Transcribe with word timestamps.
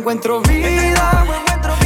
encuentro 0.00 0.40
vida. 0.40 1.26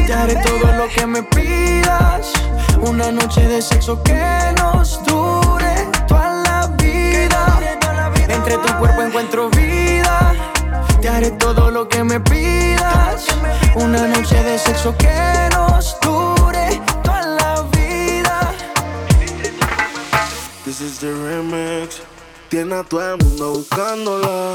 Te 0.06 0.14
haré 0.14 0.36
todo 0.36 0.72
lo 0.72 0.88
que 0.88 1.04
me 1.04 1.22
pidas. 1.24 2.32
Una 2.80 3.10
noche 3.10 3.40
de 3.48 3.60
sexo 3.60 4.00
que 4.04 4.54
nos 4.56 5.02
dure 5.04 5.88
toda 6.06 6.42
la 6.42 6.66
vida. 6.78 7.58
Entre 8.28 8.56
tu 8.58 8.78
cuerpo 8.78 9.02
encuentro 9.02 9.50
vida. 9.50 10.32
Te 11.00 11.08
haré 11.08 11.32
todo 11.32 11.72
lo 11.72 11.88
que 11.88 12.04
me 12.04 12.20
pidas. 12.20 13.26
Una 13.74 14.06
noche 14.06 14.40
de 14.44 14.58
sexo 14.58 14.96
que 14.96 15.48
nos 15.52 15.98
dure 16.00 16.80
toda 17.02 17.22
la 17.22 17.62
vida. 17.72 18.52
This 20.64 20.80
is 20.80 20.98
the 21.00 21.12
remix. 21.12 22.00
Tiene 22.48 22.76
a 22.76 22.84
todo 22.84 23.14
el 23.14 23.24
mundo 23.24 23.54
buscándola. 23.54 24.54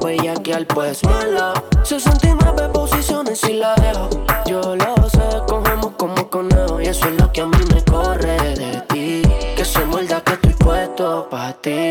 Querías 0.00 0.34
bellaquear, 0.34 0.66
pues 0.66 1.04
mala. 1.04 1.52
69 1.82 2.68
posiciones 2.72 3.42
y 3.44 3.54
la 3.54 3.74
dejo. 3.76 4.08
Yo 4.46 4.76
lo 4.76 5.08
sé, 5.08 5.18
cogemos 5.48 5.92
como 5.96 6.28
conejo. 6.28 6.80
Y 6.80 6.86
eso 6.86 7.08
es 7.08 7.20
lo 7.20 7.32
que 7.32 7.40
a 7.42 7.46
mí 7.46 7.58
me 7.72 7.82
corre 7.84 8.36
de 8.54 8.80
ti. 8.88 9.22
Que 9.56 9.64
se 9.64 9.84
muerda 9.84 10.20
que 10.22 10.32
estoy 10.34 10.52
puesto 10.54 11.28
pa' 11.30 11.52
ti. 11.54 11.85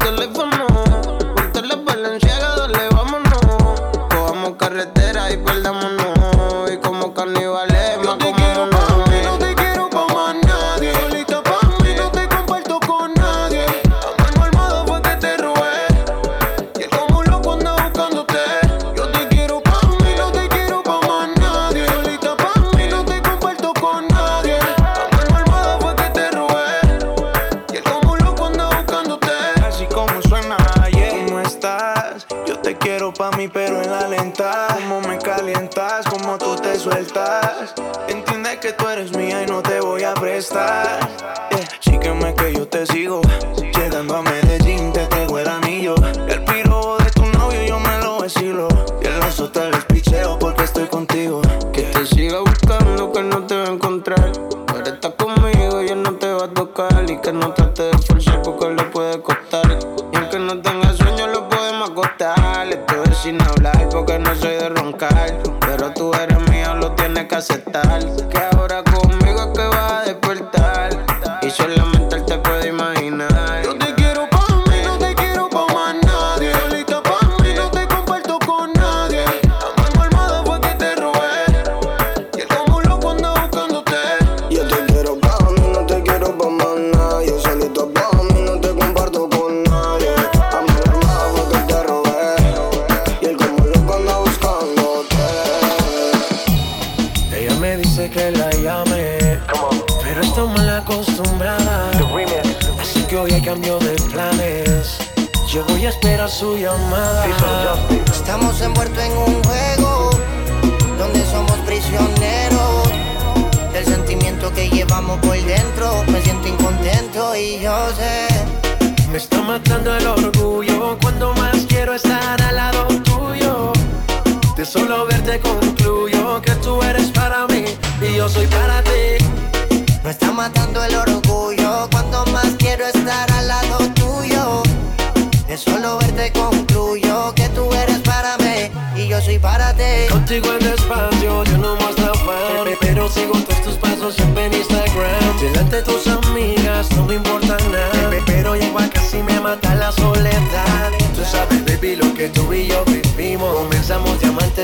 teléfono. 0.00 0.66
Ponte 1.36 1.62
la 1.62 1.76
valenciaga, 1.76 2.56
dale, 2.56 2.88
vámonos. 2.90 3.80
Cojamos 4.10 4.56
carretera 4.56 5.30
y 5.30 5.36
perdámonos. 5.36 5.99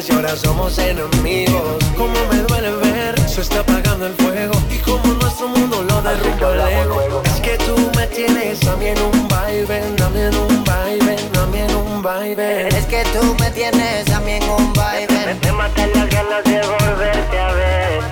y 0.09 0.13
ahora 0.13 0.37
somos 0.37 0.79
enemigos. 0.79 1.85
Como 1.97 2.15
me 2.31 2.39
duele 2.49 2.71
ver, 2.77 3.29
se 3.29 3.41
está 3.41 3.61
apagando 3.61 4.07
el 4.07 4.15
fuego 4.15 4.55
y 4.71 4.79
como 4.79 5.07
nuestro 5.15 5.49
mundo 5.49 5.83
lo 5.83 6.03
derrumba 6.03 6.55
luego. 6.85 7.23
Es 7.25 7.41
que 7.41 7.57
tú 7.59 7.75
me 7.97 8.07
tienes 8.09 8.67
a 8.67 8.77
mí 8.77 8.87
en 8.87 8.99
un 9.01 9.29
baile, 9.29 9.83
a 10.03 10.09
mí 10.11 10.21
en 10.21 10.35
un 10.37 10.65
baile, 10.65 11.17
a 11.41 11.47
mí 11.47 11.59
en 11.59 11.75
un 11.75 12.03
baile. 12.03 12.69
Es 12.69 12.87
que 12.87 13.05
tú 13.13 13.35
me 13.41 13.51
tienes 13.51 14.11
a 14.11 14.21
mí 14.21 14.33
en 14.33 14.49
un 14.49 14.73
baile. 14.75 15.27
Me, 15.27 15.35
me 15.35 15.53
matan 15.53 15.91
las 15.95 16.11
ganas 16.11 16.45
de 16.45 16.61
volverte 16.61 17.39
a 17.39 17.53
ver. 17.53 18.03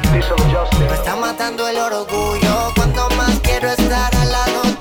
Me 0.78 0.94
está 0.94 1.16
matando 1.16 1.68
el 1.68 1.76
orgullo 1.76 2.72
cuando 2.76 3.08
más 3.10 3.38
quiero 3.42 3.68
estar 3.68 4.14
al 4.16 4.32
lado 4.32 4.73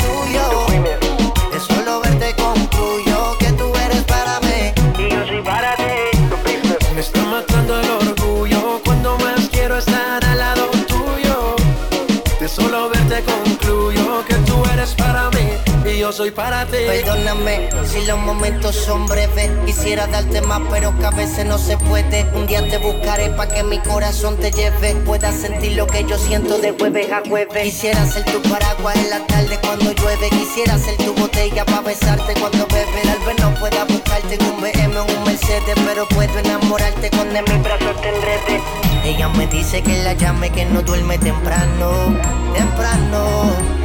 soy 16.13 16.29
para 16.29 16.65
ti. 16.65 16.77
Perdóname 16.85 17.69
si 17.85 18.05
los 18.05 18.19
momentos 18.19 18.75
son 18.75 19.07
breves. 19.07 19.49
Quisiera 19.65 20.05
darte 20.05 20.41
más, 20.41 20.61
pero 20.69 20.97
que 20.99 21.05
a 21.05 21.09
veces 21.09 21.45
no 21.45 21.57
se 21.57 21.75
puede. 21.77 22.25
Un 22.35 22.45
día 22.45 22.67
te 22.69 22.77
buscaré 22.77 23.29
pa' 23.31 23.47
que 23.47 23.63
mi 23.63 23.79
corazón 23.79 24.37
te 24.37 24.51
lleve. 24.51 24.95
Puedas 25.05 25.35
sentir 25.35 25.73
lo 25.73 25.87
que 25.87 26.05
yo 26.05 26.17
siento 26.19 26.59
de 26.59 26.71
jueves 26.71 27.11
a 27.11 27.21
jueves. 27.27 27.63
Quisiera 27.63 28.05
ser 28.05 28.23
tu 28.25 28.41
paraguas 28.43 28.95
en 28.95 29.09
la 29.09 29.25
tarde 29.25 29.57
cuando 29.61 29.91
llueve. 29.91 30.29
Quisiera 30.29 30.77
ser 30.77 30.97
tu 30.97 31.15
botella 31.15 31.65
para 31.65 31.81
besarte 31.81 32.33
cuando 32.39 32.67
bebe. 32.67 33.01
Tal 33.03 33.19
vez 33.25 33.39
no 33.39 33.53
pueda 33.55 33.83
buscarte 33.85 34.35
en 34.35 34.45
un 34.45 34.61
BM 34.61 34.97
o 34.97 35.05
un 35.05 35.23
Mercedes, 35.23 35.75
pero 35.85 36.07
puedo 36.09 36.37
enamorarte 36.39 37.09
con 37.09 37.35
en 37.35 37.43
mis 37.43 37.63
brazos 37.63 37.99
te 38.01 38.09
enrede. 38.09 38.61
Ella 39.03 39.29
me 39.29 39.47
dice 39.47 39.81
que 39.81 40.03
la 40.03 40.13
llame, 40.13 40.51
que 40.51 40.65
no 40.65 40.81
duerme 40.83 41.17
temprano, 41.17 42.15
temprano. 42.53 43.83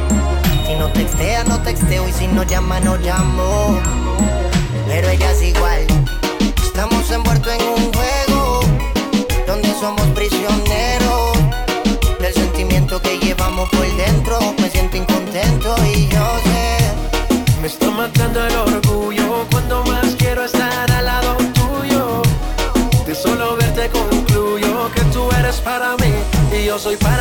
Si 0.69 0.75
no 0.75 0.87
textea, 0.91 1.43
no 1.45 1.59
texteo 1.63 2.07
y 2.07 2.11
si 2.11 2.27
no 2.27 2.43
llama, 2.43 2.79
no 2.79 2.95
llamo. 2.97 3.79
Pero 4.87 5.09
ella 5.09 5.31
es 5.31 5.41
igual. 5.41 5.87
Estamos 6.63 7.09
envueltos 7.09 7.51
en 7.51 7.61
un 7.69 7.91
juego 7.91 8.61
donde 9.47 9.73
somos 9.79 10.05
prisioneros 10.09 11.39
del 12.19 12.33
sentimiento 12.35 13.01
que 13.01 13.17
llevamos 13.17 13.67
por 13.69 13.87
dentro. 13.97 14.37
Me 14.59 14.69
siento 14.69 14.97
incontento 14.97 15.75
y 15.91 16.07
yo 16.07 16.39
sé. 16.43 17.41
Me 17.61 17.67
está 17.67 17.89
matando 17.89 18.45
el 18.45 18.55
orgullo 18.55 19.47
cuando 19.49 19.83
más 19.85 20.13
quiero 20.19 20.45
estar 20.45 20.91
al 20.91 21.03
lado 21.03 21.35
tuyo. 21.55 22.21
De 23.07 23.15
solo 23.15 23.57
verte 23.57 23.89
concluyo 23.89 24.91
que 24.93 25.01
tú 25.05 25.31
eres 25.31 25.61
para 25.61 25.97
mí 25.97 26.13
y 26.55 26.65
yo 26.65 26.77
soy 26.77 26.95
para 26.97 27.18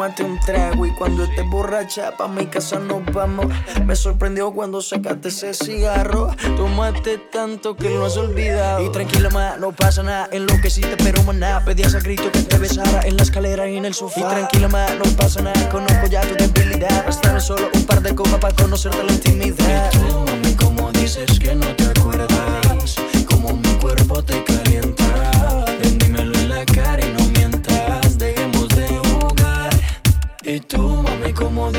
tómate 0.00 0.24
un 0.24 0.40
trago 0.40 0.86
y 0.86 0.92
cuando 0.92 1.24
estés 1.24 1.46
borracha 1.46 2.16
pa' 2.16 2.26
mi 2.26 2.46
casa 2.46 2.78
nos 2.78 3.04
vamos. 3.12 3.48
Me 3.84 3.94
sorprendió 3.94 4.50
cuando 4.50 4.80
sacaste 4.80 5.28
ese 5.28 5.52
cigarro. 5.52 6.34
Tomaste 6.56 7.18
tanto 7.30 7.76
que 7.76 7.90
lo 7.90 8.06
has 8.06 8.16
olvidado. 8.16 8.82
Y 8.82 8.90
tranquila, 8.90 9.28
ma, 9.28 9.56
no 9.58 9.72
pasa 9.72 10.02
nada. 10.02 10.26
En 10.32 10.46
lo 10.46 10.58
que 10.62 10.70
sí 10.70 10.80
te 10.80 10.96
pero 10.96 11.22
maná. 11.24 11.62
Pedías 11.66 11.94
a 11.94 12.00
grito 12.00 12.32
que 12.32 12.40
te 12.40 12.56
besara 12.56 13.02
en 13.02 13.18
la 13.18 13.24
escalera 13.24 13.68
y 13.68 13.76
en 13.76 13.84
el 13.84 13.92
sofá. 13.92 14.20
Y 14.20 14.24
tranquila, 14.24 14.68
ma, 14.68 14.86
no 14.94 15.04
pasa 15.18 15.42
nada. 15.42 15.68
Conozco 15.68 16.06
ya 16.06 16.22
tu 16.22 16.34
debilidad. 16.34 17.04
Bastaron 17.04 17.42
solo 17.42 17.68
un 17.74 17.84
par 17.84 18.00
de 18.00 18.14
copas 18.14 18.38
para 18.38 18.54
conocerte 18.54 19.04
la 19.04 19.12
intimidad. 19.12 19.90
Y 19.92 19.98
tú, 19.98 20.18
mami, 20.20 20.54
como 20.54 20.92
dices 20.92 21.38
que 21.38 21.54
no 21.54 21.66
te 21.76 21.84
acuerdas. 21.84 22.29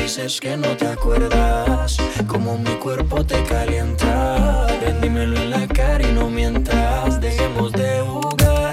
Dices 0.02 0.40
que 0.40 0.56
no 0.56 0.76
te 0.76 0.86
acuerdas. 0.88 1.96
Como 2.26 2.58
mi 2.58 2.74
cuerpo 2.76 3.24
te 3.24 3.40
calienta. 3.44 4.66
Ven, 4.80 5.16
en 5.16 5.50
la 5.50 5.66
cara 5.68 6.02
y 6.02 6.12
no 6.12 6.28
mientas. 6.28 7.20
Dejemos 7.20 7.72
de 7.72 8.00
jugar. 8.00 8.72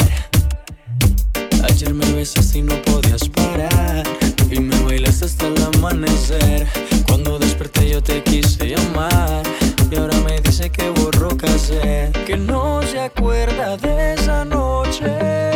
Ayer 1.64 1.94
me 1.94 2.12
besaste 2.14 2.60
y 2.60 2.62
no 2.64 2.82
podías 2.82 3.30
parar. 3.30 4.04
Y 4.50 4.60
me 4.60 4.78
bailaste 4.82 5.26
hasta 5.26 5.48
el 5.48 5.62
amanecer. 5.62 6.68
Cuando 7.08 7.38
desperté 7.38 7.90
yo 7.90 8.02
te 8.02 8.24
quise 8.24 8.68
llamar. 8.68 9.44
Y 9.92 9.98
ahora 9.98 10.18
me 10.22 10.42
dice 10.42 10.72
que 10.72 10.90
borró 10.90 11.38
cassette. 11.38 12.26
Que 12.26 12.38
no 12.38 12.82
se 12.82 13.00
acuerda 13.00 13.78
de 13.78 14.16
esa 14.16 14.46
noche. 14.46 15.49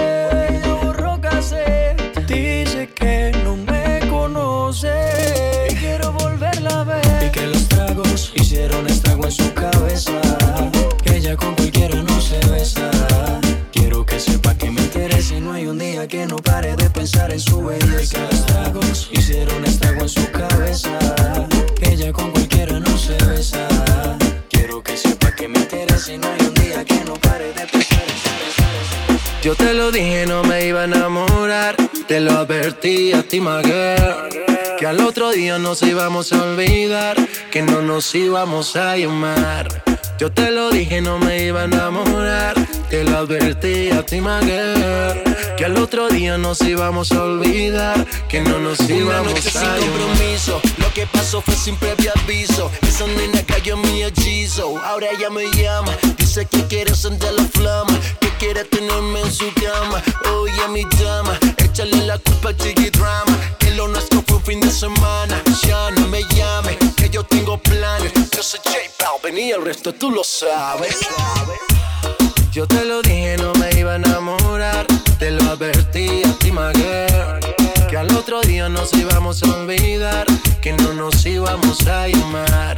Lo 29.84 29.92
dije, 29.92 30.26
no 30.26 30.44
me 30.44 30.66
iba 30.68 30.82
a 30.82 30.86
enamorar. 30.86 31.76
Te 32.08 32.22
lo 32.22 32.32
advertí 32.32 33.12
a 33.12 33.22
ti, 33.22 33.42
my 33.42 33.62
girl. 33.64 34.30
Que 34.80 34.88
al 34.88 35.02
otro 35.02 35.32
día 35.32 35.58
nos 35.60 35.82
íbamos 35.82 36.32
a 36.32 36.42
olvidar. 36.42 37.18
Que 37.52 37.62
no 37.64 37.82
nos 37.82 38.16
íbamos 38.16 38.78
a 38.78 38.96
llamar. 38.96 39.68
Yo 40.20 40.32
te 40.32 40.52
lo 40.52 40.70
dije, 40.70 41.02
no 41.02 41.20
me 41.20 41.44
iba 41.44 41.62
a 41.62 41.66
enamorar. 41.66 42.56
Te 42.90 43.04
lo 43.04 43.18
advertí 43.18 43.92
a 43.92 44.06
ti, 44.06 44.22
my 44.22 44.40
girl. 44.46 45.22
Que 45.58 45.66
al 45.66 45.78
otro 45.78 46.08
día 46.08 46.38
nos 46.38 46.62
íbamos 46.62 47.12
a 47.12 47.22
olvidar. 47.24 48.06
Que 48.30 48.40
no 48.40 48.60
nos 48.60 48.80
Una 48.80 48.96
íbamos 48.96 49.34
noche 49.34 49.50
a 49.50 49.52
sin 49.52 49.62
llamar. 49.62 49.80
compromiso, 49.80 50.62
lo 50.78 50.94
que 50.94 51.06
pasó 51.08 51.42
fue 51.42 51.56
sin 51.56 51.76
previo 51.76 52.12
aviso. 52.24 52.72
Esa 52.88 53.06
nena 53.08 53.44
cayó 53.46 53.74
en 53.76 53.82
mi 53.82 54.04
hechizo, 54.04 54.78
ahora 54.86 55.08
ella 55.12 55.30
me 55.30 55.46
llama. 55.52 55.92
Dice 56.18 56.46
que 56.46 56.64
quiere 56.68 56.92
encender 56.92 57.34
la 57.34 57.44
flama, 57.44 58.00
quiere 58.44 58.66
tenerme 58.66 59.22
en 59.22 59.32
su 59.32 59.46
cama. 59.54 60.04
Oye, 60.36 60.68
mi 60.70 60.84
dama, 61.02 61.40
échale 61.58 62.06
la 62.06 62.18
culpa 62.18 62.50
a 62.50 62.58
Chiqui 62.58 62.90
Drama. 62.90 63.38
Que 63.58 63.72
lo 63.72 63.88
nuestro 63.88 64.22
fue 64.28 64.38
un 64.38 64.44
fin 64.44 64.60
de 64.60 64.70
semana. 64.70 65.42
Ya 65.66 65.92
no 65.92 66.08
me 66.10 66.24
llame, 66.36 66.78
que 66.98 67.10
yo 67.10 67.24
tengo 67.24 67.58
planes. 67.58 68.12
Yo 68.36 68.44
soy 68.44 68.60
J 68.66 68.78
Balvin 69.00 69.38
y 69.38 69.52
el 69.52 69.64
resto 69.64 69.94
tú 69.94 70.12
lo 70.12 70.24
sabes. 70.24 71.00
Yo 72.52 72.68
te 72.68 72.84
lo 72.84 73.02
dije, 73.02 73.38
no 73.38 73.54
me 73.54 73.70
iba 73.80 73.94
a 73.94 73.96
enamorar. 73.96 74.86
Te 75.20 75.32
lo 75.32 75.44
advertí 75.52 76.24
a 76.26 76.34
ti, 76.40 76.52
my. 76.52 76.74
Que 77.90 77.98
al 77.98 78.14
otro 78.16 78.42
día 78.42 78.68
nos 78.68 78.92
íbamos 78.94 79.42
a 79.44 79.56
olvidar. 79.56 80.28
Que 80.62 80.74
no 80.74 80.94
nos 80.94 81.26
íbamos 81.26 81.88
a 81.88 82.08
llamar. 82.08 82.78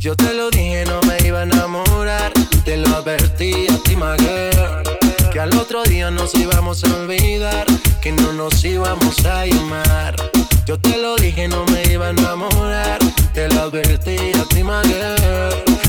Yo 0.00 0.16
te 0.16 0.34
lo 0.34 0.50
dije, 0.50 0.84
no 0.84 1.00
me 1.02 1.16
iba 1.24 1.40
a 1.40 1.42
enamorar. 1.44 2.32
Te 2.64 2.76
lo 2.76 2.88
advertí 2.96 3.68
a 3.68 3.78
ti, 3.84 3.94
my. 3.94 4.16
Que 5.32 5.38
al 5.38 5.56
otro 5.56 5.84
día 5.84 6.10
nos 6.10 6.34
íbamos 6.34 6.82
a 6.82 6.94
olvidar. 6.96 7.66
Que 8.02 8.10
no 8.10 8.32
nos 8.32 8.64
íbamos 8.64 9.24
a 9.24 9.46
llamar. 9.46 10.16
Yo 10.66 10.80
te 10.80 10.98
lo 10.98 11.14
dije, 11.14 11.46
no 11.46 11.64
me 11.66 11.84
iba 11.84 12.06
a 12.06 12.10
enamorar. 12.10 12.98
Te 13.32 13.48
lo 13.48 13.62
advertí 13.62 14.16
a 14.34 14.44
ti, 14.48 14.64
my. 14.64 14.82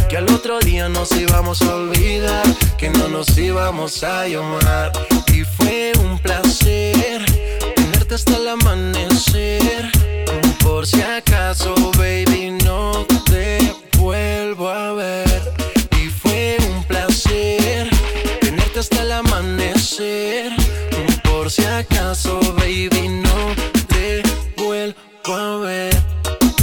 Que 0.10 0.18
al 0.18 0.30
otro 0.32 0.60
día 0.60 0.90
nos 0.90 1.12
íbamos 1.12 1.64
a 1.64 1.74
olvidar. 1.74 2.46
Que 2.78 2.92
no 2.92 3.08
nos 3.08 3.36
íbamos 3.36 4.04
a 4.04 4.28
llamar. 4.28 4.92
Y 5.34 5.44
fue 5.44 5.94
un 6.04 6.20
placer 6.20 7.26
tenerte 7.76 8.14
hasta 8.14 8.38
el 8.38 8.48
amanecer. 8.48 9.97
Por 10.68 10.86
si 10.86 11.02
acaso, 11.02 11.74
baby, 11.98 12.52
no 12.64 13.06
te 13.26 13.58
vuelvo 13.98 14.70
a 14.70 14.94
ver. 14.94 15.54
Y 16.00 16.10
fue 16.10 16.58
un 16.70 16.84
placer 16.84 17.90
tenerte 18.42 18.80
hasta 18.82 19.02
el 19.02 19.14
amanecer. 19.14 20.52
Por 21.24 21.50
si 21.50 21.64
acaso, 21.64 22.40
baby, 22.58 23.08
no 23.08 23.56
te 23.88 24.22
vuelvo 24.58 25.34
a 25.34 25.58
ver. 25.60 25.96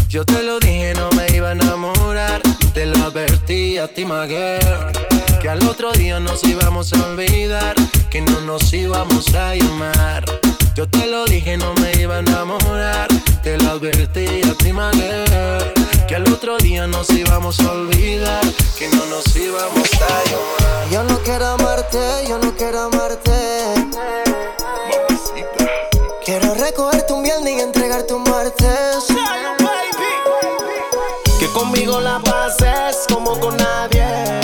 Yo 0.09 0.25
te 0.25 0.43
lo 0.43 0.61
dije, 0.61 0.93
no 0.95 1.09
me 1.13 1.27
iba 1.35 1.49
a 1.49 1.53
enamorar. 1.53 2.43
Te 2.75 2.87
lo 2.87 2.97
advertí 3.07 3.79
a 3.79 3.89
ti, 3.89 4.05
my 4.05 4.29
girl. 4.29 4.93
Que 5.41 5.49
al 5.49 5.67
otro 5.67 5.93
día 5.93 6.21
nos 6.21 6.45
íbamos 6.45 6.93
a 6.93 7.07
olvidar. 7.07 7.75
Que 8.11 8.21
no 8.21 8.41
nos 8.43 8.71
íbamos 8.73 9.35
a 9.35 9.57
llamar. 9.57 10.25
Yo 10.75 10.89
te 10.89 11.07
lo 11.07 11.25
dije, 11.27 11.57
no 11.57 11.73
me 11.75 11.93
iba 12.01 12.17
a 12.17 12.19
enamorar. 12.19 13.07
Te 13.45 13.57
lo 13.59 13.71
advertí 13.71 14.27
a 14.43 14.55
ti, 14.55 14.73
girl. 14.73 15.75
Que 16.09 16.17
al 16.17 16.33
otro 16.33 16.59
día 16.59 16.89
nos 16.89 17.09
íbamos 17.11 17.61
a 17.61 17.71
olvidar. 17.71 18.43
Que 18.77 18.89
no 18.89 19.07
nos 19.07 19.37
íbamos 19.37 19.89
a 19.95 20.25
llamar. 20.31 20.91
Yo 20.91 21.05
no 21.05 21.19
quiero 21.21 21.47
amarte, 21.47 21.99
yo 22.29 22.39
no 22.39 22.57
quiero 22.57 22.81
amarte. 22.81 23.31
Quiero 26.25 26.55
recogerte 26.55 27.13
un 27.13 27.23
viernes 27.23 27.57
y 27.57 27.61
entregarte 27.61 28.13
un 28.13 28.25
martes. 28.25 29.07
Que 31.39 31.47
conmigo 31.53 32.01
la 32.01 32.19
pases 32.19 33.07
como 33.09 33.39
con 33.39 33.57
nadie. 33.57 34.44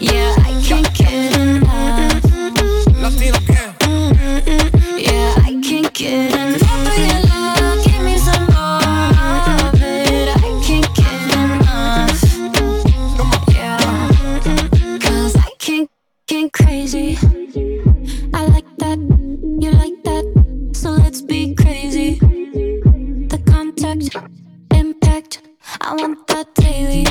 Yeah, 0.00 0.34
I 0.38 0.62
can't 0.64 0.94
get 0.94 1.36
enough. 1.36 2.24
Latino 3.02 3.38
Yeah, 4.96 5.34
I 5.44 5.60
can't 5.62 5.92
get 5.92 6.32
enough 6.32 6.86
of 6.86 6.98
your 6.98 7.20
love. 7.28 7.84
Give 7.84 8.02
me 8.02 8.16
some 8.16 8.46
more 8.46 8.80
of 9.68 9.82
it. 9.82 10.28
I 10.36 10.60
can't 10.64 10.88
get 10.96 11.20
enough. 11.36 12.22
Yeah, 13.52 14.98
'Cause 15.00 15.36
I 15.36 15.50
can't 15.58 15.90
get 16.26 16.52
crazy. 16.54 17.18
I 18.32 18.46
like 18.46 18.70
that, 18.78 18.98
you 19.60 19.70
like 19.72 20.02
that, 20.04 20.24
so 20.72 20.92
let's 20.92 21.20
be 21.20 21.54
crazy. 21.54 22.18
The 23.28 23.38
contact, 23.44 24.16
impact, 24.74 25.42
I 25.82 25.94
want 25.94 26.26
that 26.28 26.54
daily. 26.54 27.04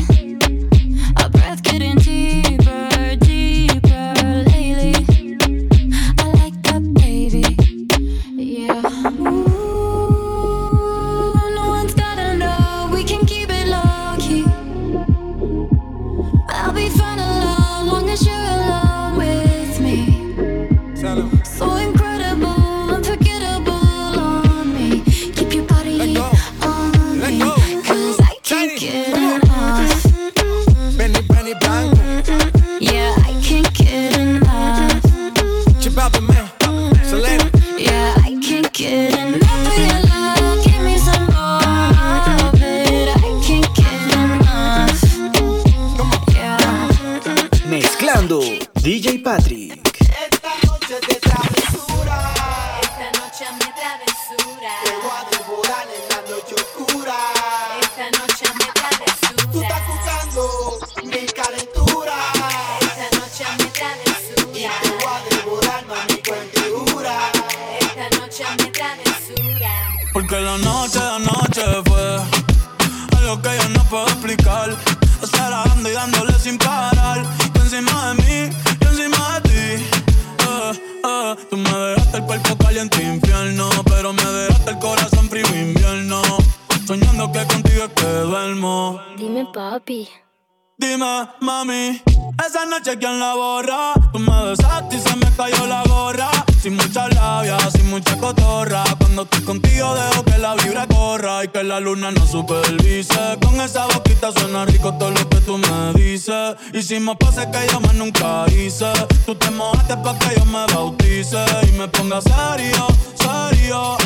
La 101.80 101.86
luna 101.86 102.12
no 102.12 102.26
supervise. 102.26 103.38
Con 103.42 103.60
esa 103.62 103.86
boquita 103.86 104.32
suena 104.32 104.66
rico 104.66 104.94
todo 104.96 105.12
lo 105.12 105.30
que 105.30 105.38
tú 105.42 105.58
me 105.58 105.94
dices. 105.94 106.56
Hicimos 106.74 107.16
pases 107.18 107.48
que 107.48 107.72
yo 107.72 107.80
más 107.80 107.94
nunca 107.94 108.46
hice. 108.52 108.92
Tú 109.26 109.36
te 109.36 109.50
mojaste 109.52 109.96
pa' 109.98 110.18
que 110.20 110.36
yo 110.38 110.46
me 110.46 110.66
bautice 110.74 111.38
y 111.68 111.72
me 111.78 111.88
ponga 111.88 112.22
serio, 112.22 112.88
serio. 113.16 113.98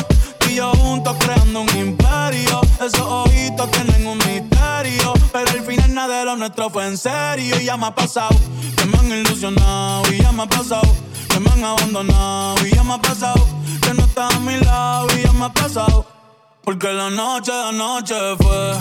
Y 0.48 0.56
yo 0.56 0.72
juntos 0.72 1.16
creando 1.18 1.62
un 1.62 1.76
imperio. 1.76 2.60
Esos 2.84 3.00
ojitos 3.00 3.70
tienen 3.70 4.06
un 4.06 4.18
misterio. 4.18 5.12
Pero 5.32 5.50
al 5.50 5.62
final 5.62 5.94
nada 5.94 6.18
de 6.20 6.24
lo 6.26 6.36
nuestro 6.36 6.70
fue 6.70 6.86
en 6.86 6.96
serio. 6.96 7.60
Y 7.60 7.64
ya 7.64 7.76
me 7.76 7.86
ha 7.86 7.94
pasado 7.94 8.36
que 8.76 8.84
me 8.84 8.98
han 8.98 9.10
ilusionado. 9.10 10.12
Y 10.12 10.22
ya 10.22 10.32
me 10.32 10.44
ha 10.44 10.46
pasado 10.46 10.94
que 11.28 11.40
me 11.40 11.50
han 11.50 11.64
abandonado. 11.64 12.66
Y 12.66 12.74
ya 12.74 12.84
me 12.84 12.94
ha 12.94 12.98
pasado 12.98 13.46
que 13.82 13.94
no 13.94 14.04
estás 14.04 14.34
a 14.34 14.40
mi 14.40 14.58
lado. 14.58 15.08
Y 15.18 15.22
ya 15.24 15.32
me 15.32 15.46
ha 15.46 15.52
pasado. 15.52 16.06
Porque 16.64 16.90
la 16.94 17.10
noche 17.10 17.52
de 17.52 17.68
anoche 17.68 18.14
fue 18.38 18.72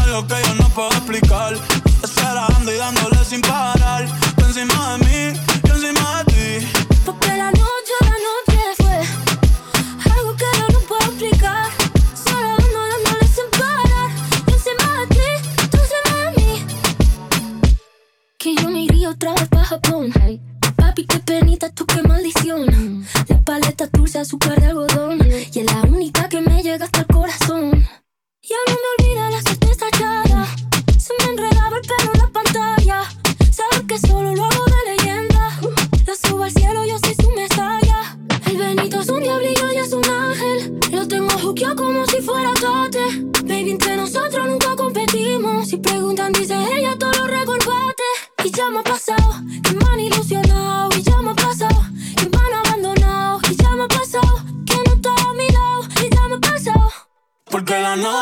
algo 0.00 0.26
que 0.28 0.34
yo 0.46 0.54
no 0.54 0.68
puedo 0.68 0.90
explicar. 0.90 1.54
Esperando 2.02 2.72
y 2.72 2.76
dándole 2.76 3.24
sin 3.24 3.40
parar. 3.40 4.06
Tú 4.36 4.44
encima 4.44 4.96
de 4.96 5.04
mí, 5.04 5.40
yo 5.64 5.74
encima 5.74 6.22
de 6.22 6.32
ti. 6.32 6.66
Porque 7.04 7.28
la 7.36 7.50
noche, 7.50 7.94
la 8.00 8.16
noche 8.28 8.62
fue 8.78 10.12
algo 10.12 10.36
que 10.36 10.44
yo 10.56 10.68
no 10.72 10.78
puedo 10.86 11.04
explicar. 11.10 11.66
Solo 12.14 12.56
dándole 12.58 13.26
sin 13.26 13.50
parar. 13.58 14.10
Yo 14.46 14.54
encima 14.54 15.00
de 15.00 15.06
ti, 15.08 15.28
tú 15.70 15.78
encima 15.78 16.16
de 16.20 16.30
mí. 16.36 16.66
Que 18.38 18.54
yo 18.54 18.70
me 18.70 18.82
iría 18.82 19.10
otra 19.10 19.32
vez 19.34 19.48
para 19.48 19.64
Japón. 19.64 20.12
Papi, 20.94 21.06
qué 21.06 21.18
penita, 21.18 21.70
tú 21.70 21.84
qué 21.86 22.02
maldición. 22.02 23.04
La 23.26 23.40
paleta 23.40 23.88
dulce, 23.92 24.20
azúcar 24.20 24.60
de 24.60 24.66
algodón. 24.66 25.18
Y 25.52 25.58
es 25.58 25.66
la 25.66 25.80
única 25.80 26.28
que 26.28 26.40
me 26.40 26.62
llega 26.62 26.84
hasta 26.84 27.00
el 27.00 27.06
corazón. 27.06 27.72
Ya 28.42 28.56
no 28.68 28.76
me 28.82 29.04
olvida 29.04 29.30
la 29.30 29.42
certeza 29.42 29.88
echada. 29.88 30.46
Se 30.96 31.12
me 31.18 31.32
enredaba 31.32 31.78
el 31.78 31.82
pelo 31.82 32.12
en 32.14 32.20
la 32.20 32.30
pantalla. 32.30 33.02
Saber 33.50 33.86
que 33.88 33.98
solo 33.98 34.36
lo 34.36 34.44
hago 34.44 34.64
de 34.66 34.96
leyenda. 34.96 35.58
La 36.06 36.14
subo 36.14 36.44
al 36.44 36.52
cielo, 36.52 36.84
yo 36.84 36.96
soy 37.00 37.16
su 37.16 37.28
mesaya. 37.32 38.16
El 38.46 38.56
Benito 38.56 39.00
es 39.00 39.08
un 39.08 39.20
diablillo 39.20 39.72
y 39.72 39.76
es 39.78 39.92
un 39.92 40.08
ángel. 40.08 40.78
Lo 40.92 41.08
tengo 41.08 41.36
juqueado 41.40 41.74
como 41.74 42.06
si 42.06 42.22
fuera 42.22 42.52
tate. 42.54 43.04
Baby, 43.42 43.72
entre 43.72 43.96
nosotros 43.96 44.48
nunca 44.48 44.76
competimos. 44.76 45.66
Si 45.66 45.76
preguntan, 45.78 46.32
dice 46.32 46.54
ella, 46.72 46.96
todo 46.96 47.10
lo 47.10 47.26
recorbate. 47.26 48.04
Y 48.44 48.50
ya 48.52 48.68
me 48.68 48.78
ha 48.78 48.82
pasado, 48.84 49.42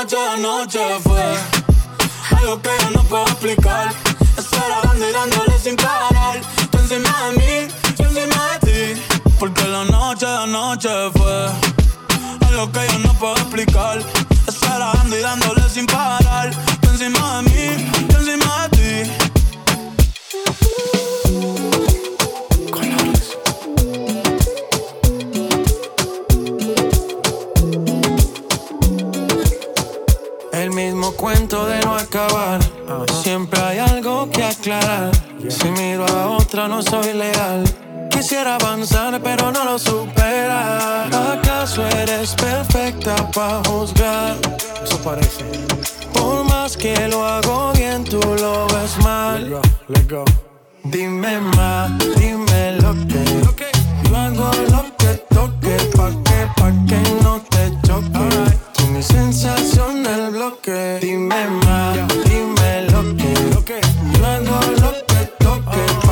noche 0.03 0.17
anoche 0.17 0.81
fue 1.05 1.23
algo 2.37 2.61
que 2.61 2.71
yo 2.83 2.91
no 2.91 3.05
puedo 3.05 3.25
explicar. 3.25 3.95
Esperando 4.37 5.09
y 5.09 5.13
dándole 5.13 5.59
sin 5.63 5.77
parar. 5.77 6.41
Tú 6.71 6.79
encima 6.79 7.31
de 7.31 7.39
mí, 7.39 7.73
yo 7.97 8.07
encima 8.07 8.59
de 8.61 8.95
ti. 8.95 9.03
Porque 9.39 9.63
la 9.69 9.85
noche 9.85 10.27
anoche 10.27 10.89
fue 11.15 11.47
algo 12.49 12.73
que 12.73 12.81
yo 12.89 12.99
no 12.99 13.15
puedo 13.15 13.37
explicar. 13.37 14.03
Esperando 14.49 15.17
y 15.17 15.21
dándole 15.21 15.69
sin 15.69 15.87
parar. 15.87 16.51
Tú 16.81 16.89
encima 16.89 17.43
de 17.43 17.51
mí, 17.51 18.02
cuento 31.53 31.67
de 31.67 31.81
no 31.81 31.95
acabar. 31.95 32.61
Siempre 33.23 33.61
hay 33.61 33.79
algo 33.79 34.31
que 34.31 34.43
aclarar. 34.43 35.11
Si 35.49 35.71
miro 35.71 36.07
a 36.07 36.29
otra, 36.29 36.67
no 36.67 36.83
soy 36.83 37.13
leal. 37.13 37.65
Quisiera 38.11 38.57
avanzar, 38.57 39.21
pero 39.23 39.53
no 39.53 39.65
lo 39.65 39.79
supera. 39.79 41.05
¿Acaso 41.33 41.87
eres 41.89 42.35
perfecta 42.35 43.15
para 43.33 43.63
juzgar? 43.65 44.37
Eso 44.83 44.99
parece. 45.03 45.45
Por 46.15 46.45
más 46.45 46.77
que 46.77 47.09
lo 47.09 47.25
hago 47.25 47.73
bien, 47.75 48.05
tú 48.05 48.21
lo 48.41 48.67
ves 48.69 48.97
mal. 49.03 49.61
Dime 50.85 51.41
más, 51.57 51.91
dime 52.17 52.77
lo 52.81 52.93
que. 53.07 53.25
Yo 54.09 54.17
hago 54.17 54.51
lo 54.71 54.85
que 54.97 55.15
toque, 55.35 55.77
pa' 55.97 56.11
que, 56.25 56.47
pa' 56.57 56.73
que 56.89 57.23
no 57.23 57.43
te 57.51 57.71
choque 57.87 58.72
mi 58.93 59.03
sensación 59.03 60.03
del 60.03 60.31
bloque. 60.31 60.99
Dime 61.01 61.49
más, 61.65 61.97
dime 62.25 62.87
lo 62.91 63.17
que, 63.17 63.55
lo 63.55 63.65
que. 63.65 63.81
Yo 64.19 64.27
hago 64.27 64.61
lo 64.81 64.93
que 65.07 65.27
toque. 65.39 66.12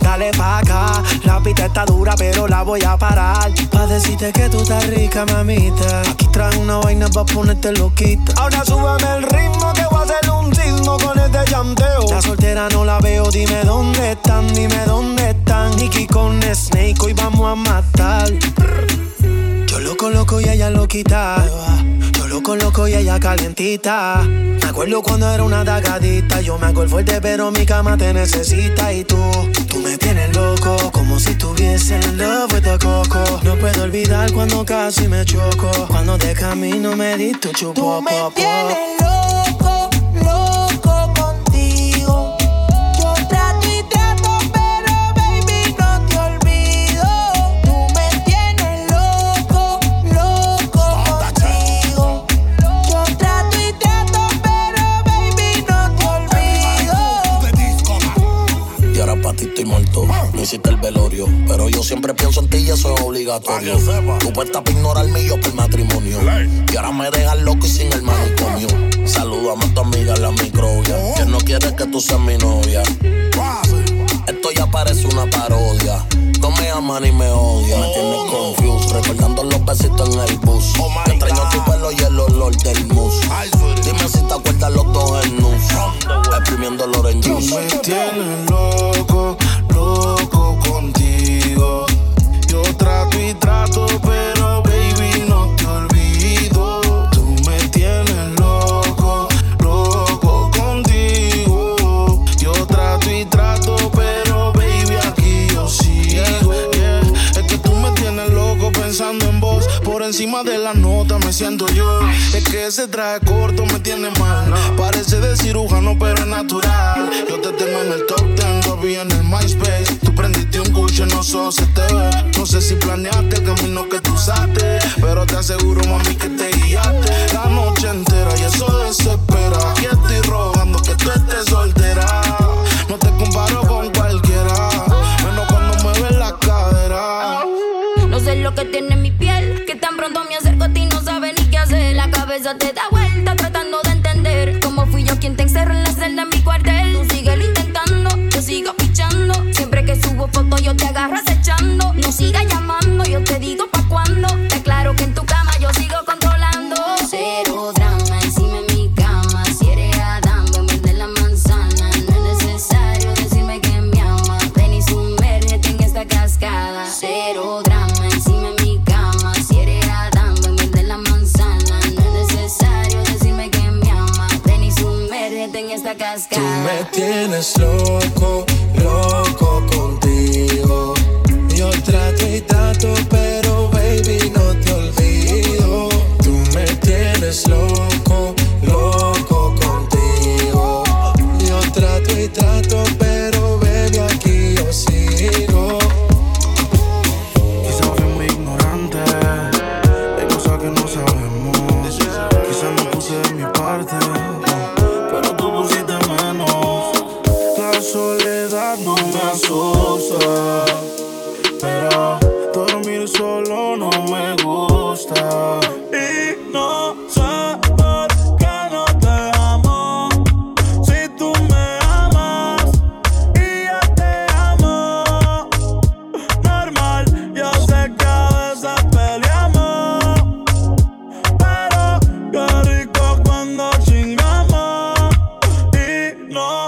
dale 0.00 0.30
pa' 0.32 0.58
acá. 0.58 1.02
La 1.24 1.40
pita 1.40 1.66
está 1.66 1.84
dura, 1.84 2.14
pero 2.16 2.46
la 2.48 2.62
voy 2.62 2.82
a 2.82 2.96
parar. 2.96 3.50
Pa' 3.70 3.86
decirte 3.86 4.32
que 4.32 4.48
tú 4.48 4.60
estás 4.62 4.86
rica, 4.88 5.24
mamita. 5.26 6.02
Aquí 6.02 6.26
traje 6.28 6.58
una 6.58 6.78
vaina 6.78 7.08
pa' 7.08 7.24
ponerte 7.24 7.72
loquita. 7.72 8.32
Ahora 8.40 8.64
súbame 8.64 9.16
el 9.16 9.22
ritmo 9.24 9.72
que 9.74 9.84
voy 9.90 9.98
a 9.98 10.02
hacer 10.02 10.30
un 10.30 10.54
sismo 10.54 10.98
con 10.98 11.18
este 11.18 11.50
llanteo. 11.50 12.06
La 12.10 12.22
soltera 12.22 12.68
no 12.70 12.84
la 12.84 12.98
veo, 12.98 13.30
dime 13.30 13.64
dónde 13.64 14.12
están, 14.12 14.52
dime 14.54 14.84
dónde 14.86 15.30
están. 15.30 15.76
Nicky 15.76 16.06
con 16.06 16.42
Snake, 16.42 16.96
hoy 17.02 17.12
vamos 17.12 17.52
a 17.52 17.54
matar. 17.54 18.28
Yo 19.66 19.80
lo 19.80 19.96
coloco 19.96 20.40
y 20.40 20.48
ella 20.48 20.70
lo 20.70 20.88
quita. 20.88 21.44
Yo 22.12 22.26
lo 22.26 22.42
coloco 22.42 22.88
y 22.88 22.94
ella 22.94 23.20
calientita 23.20 24.22
acuerdo 24.78 25.02
cuando 25.02 25.28
era 25.34 25.42
una 25.42 25.64
dagadita. 25.64 26.40
Yo 26.40 26.56
me 26.56 26.66
hago 26.66 26.84
el 26.84 26.88
fuerte, 26.88 27.20
pero 27.20 27.50
mi 27.50 27.66
cama 27.66 27.96
te 27.96 28.14
necesita. 28.14 28.92
Y 28.92 29.02
tú, 29.02 29.16
tú 29.68 29.80
me 29.80 29.98
tienes 29.98 30.36
loco, 30.36 30.76
como 30.92 31.18
si 31.18 31.30
estuviese 31.30 31.96
en 31.96 32.16
love 32.16 32.52
with 32.52 32.62
the 32.62 32.78
coco. 32.78 33.40
No 33.42 33.56
puedo 33.56 33.82
olvidar 33.82 34.32
cuando 34.32 34.64
casi 34.64 35.08
me 35.08 35.24
choco. 35.24 35.68
Cuando 35.88 36.16
de 36.16 36.32
camino 36.32 36.94
me 36.94 37.16
di 37.16 37.32
tu 37.32 37.50
chupo. 37.50 37.74
Tú 37.74 38.42
loco. 39.00 40.97
me 60.38 60.44
hiciste 60.44 60.70
el 60.70 60.76
velorio. 60.76 61.26
Pero 61.46 61.68
yo 61.68 61.82
siempre 61.82 62.14
pienso 62.14 62.40
en 62.40 62.48
ti 62.48 62.58
y 62.58 62.70
eso 62.70 62.94
es 62.94 63.00
obligatorio. 63.00 63.76
Tú 64.20 64.32
puestas 64.32 64.62
para 64.62 64.76
ignorarme 64.76 65.22
y 65.22 65.28
yo 65.28 65.40
por 65.40 65.52
matrimonio. 65.54 66.18
Y 66.72 66.76
ahora 66.76 66.92
me 66.92 67.10
dejas 67.10 67.40
loco 67.40 67.66
y 67.66 67.68
sin 67.68 67.92
el 67.92 68.02
manicomio. 68.02 68.68
Saludame 69.06 69.64
a 69.64 69.74
tu 69.74 69.80
amiga, 69.80 70.16
la 70.16 70.30
microbia. 70.30 71.14
Que 71.16 71.24
no 71.26 71.38
quiere 71.38 71.74
que 71.74 71.86
tú 71.86 72.00
seas 72.00 72.20
mi 72.20 72.36
novia. 72.38 72.82
Esto 74.26 74.50
ya 74.54 74.66
parece 74.70 75.06
una 75.08 75.28
parodia. 75.28 76.06
No 76.40 76.50
me 76.52 76.70
aman 76.70 77.02
ni 77.02 77.12
me 77.12 77.28
odian. 77.30 77.82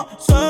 no 0.01 0.50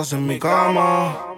estás 0.00 0.12
en 0.12 0.26
mi 0.28 0.38
cama. 0.38 1.37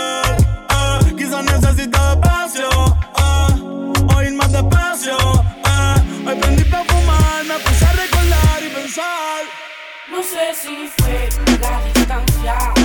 sé 10.31 10.53
si 10.55 10.87
fue 10.87 11.29
la 11.59 11.83
distancia. 11.83 12.80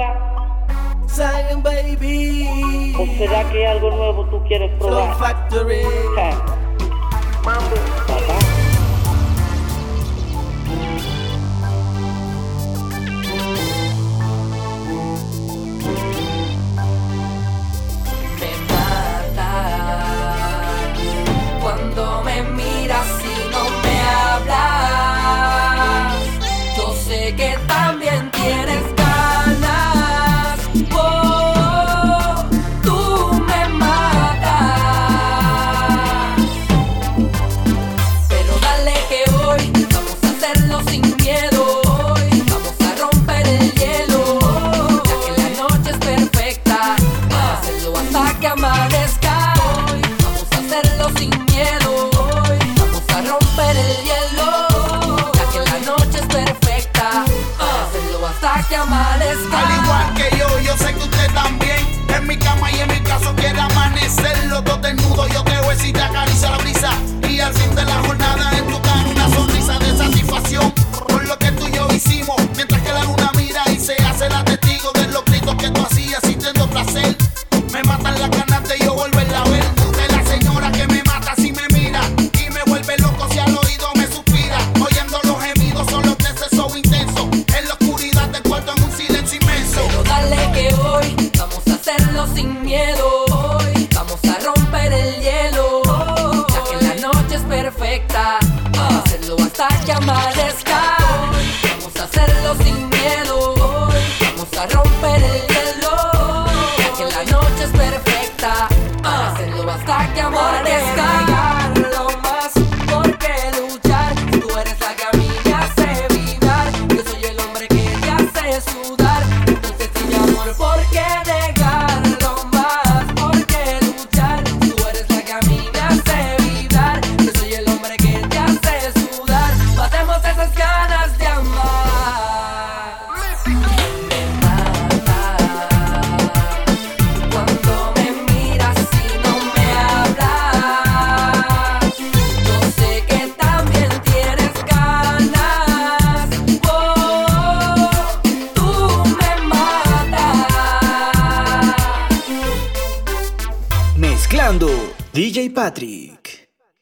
Tupac? 0.00 1.08
Zion, 1.08 1.62
baby. 1.62 2.94
¿O 2.98 3.06
será 3.18 3.44
que 3.50 3.66
algo 3.66 3.90
nuevo 3.90 4.24
tú 4.30 4.42
quieres 4.44 4.70
probar? 4.78 5.14
Factory. 5.16 5.82
Ja. 6.16 6.30
Mambo. 7.44 7.76